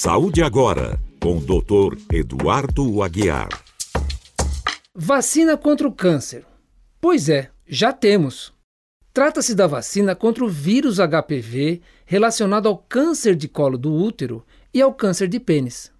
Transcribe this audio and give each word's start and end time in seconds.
Saúde 0.00 0.44
agora, 0.44 0.96
com 1.20 1.38
o 1.38 1.40
Dr. 1.40 1.98
Eduardo 2.12 3.02
Aguiar. 3.02 3.48
Vacina 4.94 5.56
contra 5.56 5.88
o 5.88 5.92
câncer. 5.92 6.46
Pois 7.00 7.28
é, 7.28 7.50
já 7.66 7.92
temos. 7.92 8.54
Trata-se 9.12 9.56
da 9.56 9.66
vacina 9.66 10.14
contra 10.14 10.44
o 10.44 10.48
vírus 10.48 10.98
HPV 10.98 11.82
relacionado 12.06 12.68
ao 12.68 12.78
câncer 12.78 13.34
de 13.34 13.48
colo 13.48 13.76
do 13.76 13.92
útero 13.92 14.46
e 14.72 14.80
ao 14.80 14.94
câncer 14.94 15.26
de 15.26 15.40
pênis. 15.40 15.90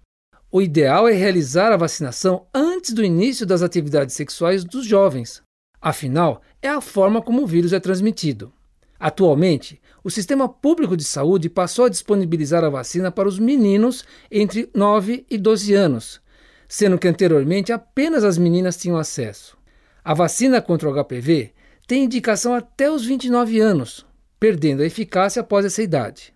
O 0.49 0.61
ideal 0.61 1.05
é 1.05 1.11
realizar 1.11 1.73
a 1.73 1.77
vacinação 1.77 2.47
antes 2.53 2.93
do 2.93 3.03
início 3.03 3.45
das 3.45 3.61
atividades 3.61 4.15
sexuais 4.15 4.63
dos 4.63 4.85
jovens. 4.85 5.43
Afinal, 5.81 6.41
é 6.61 6.69
a 6.69 6.79
forma 6.79 7.21
como 7.21 7.43
o 7.43 7.47
vírus 7.47 7.73
é 7.73 7.79
transmitido. 7.81 8.53
Atualmente, 8.99 9.79
o 10.03 10.09
Sistema 10.09 10.49
Público 10.49 10.97
de 10.97 11.05
Saúde 11.05 11.49
passou 11.49 11.85
a 11.85 11.89
disponibilizar 11.89 12.63
a 12.63 12.69
vacina 12.69 13.09
para 13.09 13.29
os 13.29 13.39
meninos 13.39 14.03
entre 14.29 14.69
9 14.75 15.25
e 15.29 15.37
12 15.37 15.73
anos, 15.73 16.21
sendo 16.67 16.97
que 16.97 17.07
anteriormente 17.07 17.71
apenas 17.71 18.25
as 18.25 18.37
meninas 18.37 18.75
tinham 18.75 18.97
acesso. 18.97 19.57
A 20.03 20.13
vacina 20.13 20.61
contra 20.61 20.89
o 20.89 21.03
HPV 21.03 21.53
tem 21.87 22.03
indicação 22.03 22.53
até 22.53 22.91
os 22.91 23.05
29 23.05 23.59
anos, 23.59 24.05
perdendo 24.39 24.83
a 24.83 24.85
eficácia 24.85 25.41
após 25.41 25.65
essa 25.65 25.81
idade. 25.81 26.33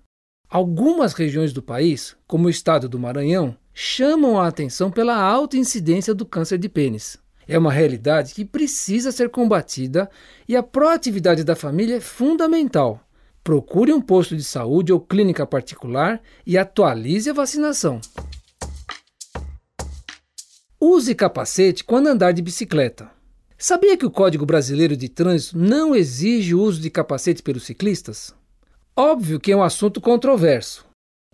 Algumas 0.50 1.14
regiões 1.14 1.52
do 1.52 1.62
país, 1.62 2.16
como 2.26 2.48
o 2.48 2.50
estado 2.50 2.88
do 2.88 3.00
Maranhão, 3.00 3.58
chamam 3.74 4.40
a 4.40 4.48
atenção 4.48 4.92
pela 4.92 5.16
alta 5.16 5.58
incidência 5.58 6.14
do 6.14 6.26
câncer 6.26 6.58
de 6.60 6.70
pênis. 6.70 7.18
É 7.48 7.58
uma 7.58 7.72
realidade 7.72 8.34
que 8.34 8.46
precisa 8.46 9.12
ser 9.12 9.30
combatida 9.30 10.10
e 10.48 10.56
a 10.56 10.64
proatividade 10.64 11.44
da 11.44 11.56
família 11.56 11.98
é 11.98 12.02
fundamental. 12.02 13.02
Procure 13.44 13.92
um 13.92 14.02
posto 14.02 14.36
de 14.36 14.44
saúde 14.44 14.94
ou 14.94 15.02
clínica 15.02 15.46
particular 15.46 16.22
e 16.46 16.58
atualize 16.58 17.30
a 17.30 17.34
vacinação. 17.34 18.00
Use 20.80 21.16
capacete 21.16 21.84
quando 21.84 22.08
andar 22.08 22.32
de 22.32 22.42
bicicleta. 22.42 23.10
Sabia 23.58 23.98
que 23.98 24.06
o 24.06 24.12
Código 24.12 24.46
Brasileiro 24.46 24.98
de 24.98 25.08
Trânsito 25.08 25.58
não 25.58 25.96
exige 25.96 26.54
o 26.54 26.62
uso 26.62 26.82
de 26.82 26.90
capacete 26.90 27.42
pelos 27.42 27.64
ciclistas? 27.64 28.34
Óbvio 28.96 29.40
que 29.40 29.52
é 29.52 29.56
um 29.56 29.64
assunto 29.64 30.02
controverso. 30.02 30.86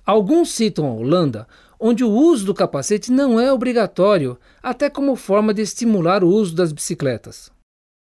Alguns 0.06 0.52
citam 0.52 0.88
a 0.88 0.94
Holanda, 0.94 1.48
onde 1.80 2.04
o 2.04 2.10
uso 2.10 2.46
do 2.46 2.54
capacete 2.54 3.12
não 3.12 3.40
é 3.40 3.52
obrigatório, 3.54 4.38
até 4.62 4.90
como 4.90 5.16
forma 5.16 5.54
de 5.54 5.62
estimular 5.62 6.24
o 6.24 6.30
uso 6.30 6.56
das 6.56 6.72
bicicletas. 6.72 7.52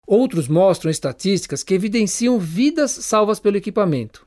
Outros 0.08 0.48
mostram 0.48 0.90
estatísticas 0.90 1.64
que 1.64 1.74
evidenciam 1.74 2.40
vidas 2.40 2.92
salvas 2.92 3.40
pelo 3.40 3.58
equipamento. 3.58 4.26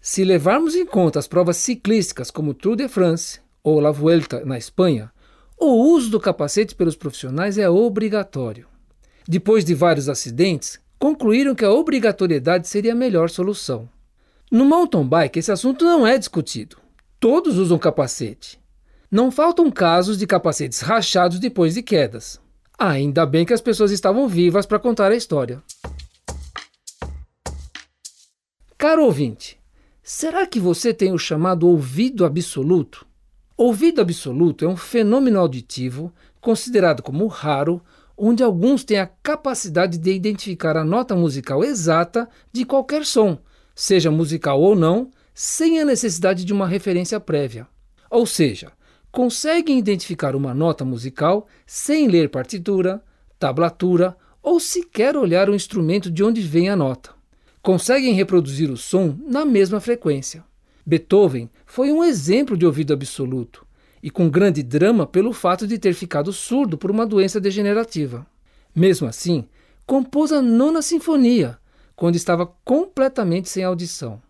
Se 0.00 0.22
levarmos 0.24 0.76
em 0.76 0.86
conta 0.86 1.18
as 1.18 1.26
provas 1.26 1.56
ciclísticas 1.56 2.30
como 2.30 2.50
o 2.50 2.54
Tour 2.54 2.76
de 2.76 2.86
France 2.86 3.40
ou 3.64 3.80
La 3.80 3.90
Vuelta 3.90 4.44
na 4.44 4.56
Espanha, 4.56 5.10
o 5.58 5.72
uso 5.90 6.10
do 6.10 6.20
capacete 6.20 6.74
pelos 6.74 6.94
profissionais 6.94 7.56
é 7.56 7.68
obrigatório. 7.68 8.68
Depois 9.26 9.64
de 9.64 9.74
vários 9.74 10.08
acidentes, 10.08 10.78
concluíram 10.98 11.54
que 11.54 11.64
a 11.64 11.72
obrigatoriedade 11.72 12.68
seria 12.68 12.92
a 12.92 12.96
melhor 12.96 13.30
solução. 13.30 13.88
No 14.50 14.64
mountain 14.64 15.04
bike, 15.04 15.38
esse 15.38 15.50
assunto 15.50 15.84
não 15.84 16.06
é 16.06 16.16
discutido. 16.16 16.76
Todos 17.28 17.58
usam 17.58 17.76
capacete. 17.76 18.56
Não 19.10 19.32
faltam 19.32 19.68
casos 19.68 20.16
de 20.16 20.28
capacetes 20.28 20.78
rachados 20.78 21.40
depois 21.40 21.74
de 21.74 21.82
quedas. 21.82 22.40
Ainda 22.78 23.26
bem 23.26 23.44
que 23.44 23.52
as 23.52 23.60
pessoas 23.60 23.90
estavam 23.90 24.28
vivas 24.28 24.64
para 24.64 24.78
contar 24.78 25.10
a 25.10 25.16
história. 25.16 25.60
Caro 28.78 29.04
ouvinte, 29.04 29.58
será 30.04 30.46
que 30.46 30.60
você 30.60 30.94
tem 30.94 31.12
o 31.12 31.18
chamado 31.18 31.68
ouvido 31.68 32.24
absoluto? 32.24 33.04
Ouvido 33.56 34.00
absoluto 34.00 34.64
é 34.64 34.68
um 34.68 34.76
fenômeno 34.76 35.40
auditivo 35.40 36.14
considerado 36.40 37.02
como 37.02 37.26
raro 37.26 37.82
onde 38.16 38.44
alguns 38.44 38.84
têm 38.84 39.00
a 39.00 39.10
capacidade 39.20 39.98
de 39.98 40.12
identificar 40.12 40.76
a 40.76 40.84
nota 40.84 41.16
musical 41.16 41.64
exata 41.64 42.28
de 42.52 42.64
qualquer 42.64 43.04
som, 43.04 43.36
seja 43.74 44.12
musical 44.12 44.60
ou 44.60 44.76
não, 44.76 45.10
sem 45.38 45.78
a 45.78 45.84
necessidade 45.84 46.46
de 46.46 46.52
uma 46.54 46.66
referência 46.66 47.20
prévia. 47.20 47.68
Ou 48.10 48.24
seja, 48.24 48.72
conseguem 49.12 49.78
identificar 49.78 50.34
uma 50.34 50.54
nota 50.54 50.82
musical 50.82 51.46
sem 51.66 52.08
ler 52.08 52.30
partitura, 52.30 53.04
tablatura 53.38 54.16
ou 54.42 54.58
sequer 54.58 55.14
olhar 55.14 55.50
o 55.50 55.54
instrumento 55.54 56.10
de 56.10 56.24
onde 56.24 56.40
vem 56.40 56.70
a 56.70 56.76
nota. 56.76 57.10
Conseguem 57.60 58.14
reproduzir 58.14 58.70
o 58.70 58.78
som 58.78 59.14
na 59.26 59.44
mesma 59.44 59.78
frequência. 59.78 60.42
Beethoven 60.86 61.50
foi 61.66 61.92
um 61.92 62.02
exemplo 62.02 62.56
de 62.56 62.64
ouvido 62.64 62.94
absoluto 62.94 63.66
e 64.02 64.08
com 64.08 64.30
grande 64.30 64.62
drama 64.62 65.06
pelo 65.06 65.34
fato 65.34 65.66
de 65.66 65.78
ter 65.78 65.92
ficado 65.92 66.32
surdo 66.32 66.78
por 66.78 66.90
uma 66.90 67.04
doença 67.04 67.38
degenerativa. 67.38 68.26
Mesmo 68.74 69.06
assim, 69.06 69.46
compôs 69.84 70.32
a 70.32 70.40
Nona 70.40 70.80
Sinfonia, 70.80 71.58
quando 71.94 72.16
estava 72.16 72.46
completamente 72.64 73.50
sem 73.50 73.64
audição. 73.64 74.22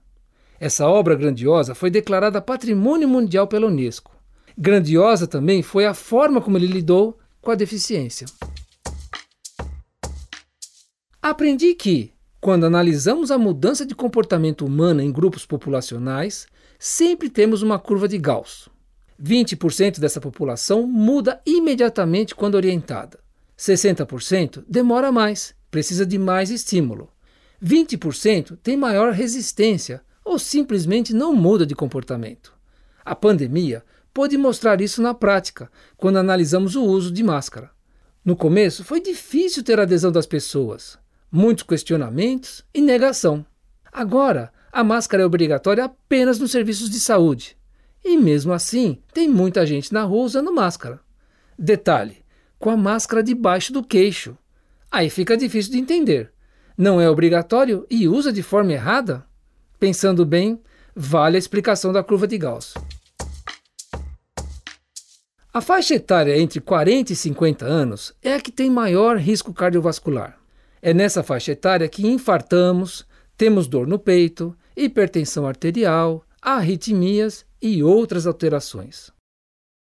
Essa 0.58 0.88
obra 0.88 1.14
grandiosa 1.14 1.74
foi 1.74 1.90
declarada 1.90 2.40
Patrimônio 2.40 3.08
Mundial 3.08 3.46
pela 3.46 3.66
Unesco. 3.66 4.16
Grandiosa 4.56 5.26
também 5.26 5.62
foi 5.62 5.84
a 5.84 5.92
forma 5.92 6.40
como 6.40 6.56
ele 6.56 6.66
lidou 6.66 7.18
com 7.42 7.50
a 7.50 7.54
deficiência. 7.54 8.26
Aprendi 11.20 11.74
que, 11.74 12.12
quando 12.40 12.64
analisamos 12.64 13.30
a 13.30 13.36
mudança 13.36 13.84
de 13.84 13.94
comportamento 13.94 14.64
humano 14.64 15.02
em 15.02 15.12
grupos 15.12 15.44
populacionais, 15.44 16.46
sempre 16.78 17.28
temos 17.28 17.62
uma 17.62 17.78
curva 17.78 18.08
de 18.08 18.16
Gauss. 18.16 18.68
20% 19.22 19.98
dessa 19.98 20.20
população 20.20 20.86
muda 20.86 21.40
imediatamente 21.44 22.34
quando 22.34 22.54
orientada. 22.54 23.18
60% 23.58 24.64
demora 24.68 25.10
mais, 25.10 25.54
precisa 25.70 26.06
de 26.06 26.18
mais 26.18 26.50
estímulo. 26.50 27.10
20% 27.62 28.58
tem 28.62 28.76
maior 28.76 29.12
resistência 29.12 30.02
ou 30.26 30.40
simplesmente 30.40 31.14
não 31.14 31.32
muda 31.32 31.64
de 31.64 31.76
comportamento. 31.76 32.52
A 33.04 33.14
pandemia 33.14 33.84
pôde 34.12 34.36
mostrar 34.36 34.80
isso 34.80 35.00
na 35.00 35.14
prática, 35.14 35.70
quando 35.96 36.16
analisamos 36.16 36.74
o 36.74 36.82
uso 36.82 37.12
de 37.12 37.22
máscara. 37.22 37.70
No 38.24 38.34
começo 38.34 38.82
foi 38.82 39.00
difícil 39.00 39.62
ter 39.62 39.78
adesão 39.78 40.10
das 40.10 40.26
pessoas, 40.26 40.98
muitos 41.30 41.62
questionamentos 41.62 42.64
e 42.74 42.80
negação. 42.80 43.46
Agora, 43.92 44.52
a 44.72 44.82
máscara 44.82 45.22
é 45.22 45.26
obrigatória 45.26 45.84
apenas 45.84 46.40
nos 46.40 46.50
serviços 46.50 46.90
de 46.90 46.98
saúde, 46.98 47.56
e 48.04 48.16
mesmo 48.16 48.52
assim, 48.52 48.98
tem 49.14 49.28
muita 49.28 49.64
gente 49.64 49.92
na 49.92 50.02
rua 50.02 50.24
usando 50.24 50.52
máscara. 50.52 50.98
Detalhe: 51.56 52.24
com 52.58 52.68
a 52.68 52.76
máscara 52.76 53.22
debaixo 53.22 53.72
do 53.72 53.82
queixo. 53.82 54.36
Aí 54.90 55.08
fica 55.08 55.36
difícil 55.36 55.70
de 55.70 55.78
entender. 55.78 56.32
Não 56.76 57.00
é 57.00 57.08
obrigatório 57.08 57.86
e 57.88 58.08
usa 58.08 58.32
de 58.32 58.42
forma 58.42 58.72
errada? 58.72 59.24
Pensando 59.86 60.26
bem, 60.26 60.60
vale 60.96 61.36
a 61.36 61.38
explicação 61.38 61.92
da 61.92 62.02
curva 62.02 62.26
de 62.26 62.36
Gauss. 62.36 62.74
A 65.54 65.60
faixa 65.60 65.94
etária 65.94 66.36
entre 66.36 66.60
40 66.60 67.12
e 67.12 67.14
50 67.14 67.64
anos 67.64 68.12
é 68.20 68.34
a 68.34 68.40
que 68.40 68.50
tem 68.50 68.68
maior 68.68 69.16
risco 69.16 69.54
cardiovascular. 69.54 70.36
É 70.82 70.92
nessa 70.92 71.22
faixa 71.22 71.52
etária 71.52 71.88
que 71.88 72.04
infartamos, 72.04 73.06
temos 73.36 73.68
dor 73.68 73.86
no 73.86 73.96
peito, 73.96 74.56
hipertensão 74.76 75.46
arterial, 75.46 76.24
arritmias 76.42 77.46
e 77.62 77.80
outras 77.80 78.26
alterações. 78.26 79.12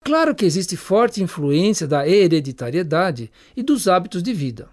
Claro 0.03 0.35
que 0.35 0.43
existe 0.43 0.75
forte 0.75 1.23
influência 1.23 1.87
da 1.87 2.05
hereditariedade 2.05 3.31
e 3.55 3.63
dos 3.63 3.87
hábitos 3.87 4.21
de 4.21 4.33
vida. 4.33 4.67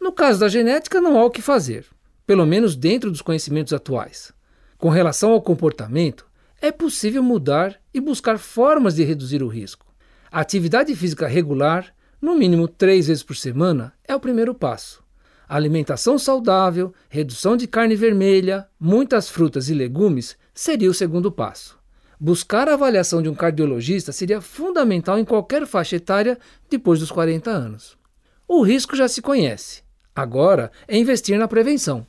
No 0.00 0.12
caso 0.12 0.38
da 0.38 0.46
genética, 0.46 1.00
não 1.00 1.18
há 1.18 1.24
o 1.24 1.32
que 1.32 1.42
fazer, 1.42 1.84
pelo 2.24 2.46
menos 2.46 2.76
dentro 2.76 3.10
dos 3.10 3.22
conhecimentos 3.22 3.72
atuais. 3.72 4.37
Com 4.78 4.90
relação 4.90 5.32
ao 5.32 5.42
comportamento, 5.42 6.24
é 6.62 6.70
possível 6.70 7.20
mudar 7.20 7.80
e 7.92 8.00
buscar 8.00 8.38
formas 8.38 8.94
de 8.94 9.02
reduzir 9.02 9.42
o 9.42 9.48
risco. 9.48 9.84
A 10.30 10.38
atividade 10.40 10.94
física 10.94 11.26
regular, 11.26 11.92
no 12.22 12.36
mínimo 12.36 12.68
três 12.68 13.08
vezes 13.08 13.24
por 13.24 13.34
semana, 13.34 13.92
é 14.06 14.14
o 14.14 14.20
primeiro 14.20 14.54
passo. 14.54 15.02
A 15.48 15.56
alimentação 15.56 16.16
saudável, 16.16 16.94
redução 17.08 17.56
de 17.56 17.66
carne 17.66 17.96
vermelha, 17.96 18.68
muitas 18.78 19.28
frutas 19.28 19.68
e 19.68 19.74
legumes 19.74 20.36
seria 20.54 20.88
o 20.90 20.94
segundo 20.94 21.32
passo. 21.32 21.76
Buscar 22.20 22.68
a 22.68 22.74
avaliação 22.74 23.20
de 23.20 23.28
um 23.28 23.34
cardiologista 23.34 24.12
seria 24.12 24.40
fundamental 24.40 25.18
em 25.18 25.24
qualquer 25.24 25.66
faixa 25.66 25.96
etária 25.96 26.38
depois 26.70 27.00
dos 27.00 27.10
40 27.10 27.50
anos. 27.50 27.98
O 28.46 28.62
risco 28.62 28.94
já 28.94 29.08
se 29.08 29.20
conhece. 29.20 29.82
Agora 30.14 30.70
é 30.86 30.96
investir 30.96 31.36
na 31.36 31.48
prevenção. 31.48 32.06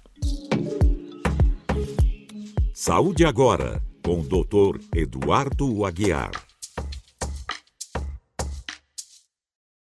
Saúde 2.82 3.26
agora, 3.26 3.84
com 4.02 4.22
o 4.22 4.24
Dr. 4.24 4.80
Eduardo 4.96 5.84
Aguiar. 5.86 6.49